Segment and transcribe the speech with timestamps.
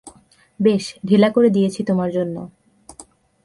[0.59, 2.35] বেশ, ঢিলা করে দিয়েছি তোমার জন্য।